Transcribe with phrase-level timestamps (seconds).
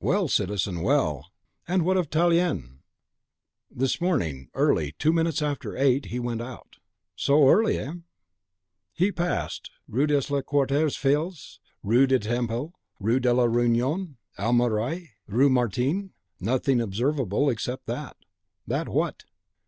[0.00, 1.30] "Well, citizen, well!
[1.68, 2.80] and what of Tallien?"
[3.70, 6.78] "This morning, early, two minutes after eight, he went out."
[7.14, 7.76] "So early?
[7.76, 8.02] hem!"
[8.92, 15.10] "He passed Rue des Quatre Fils, Rue de Temple, Rue de la Reunion, au Marais,
[15.28, 16.10] Rue Martin;
[16.40, 18.16] nothing observable, except that"
[18.66, 19.26] "That what?"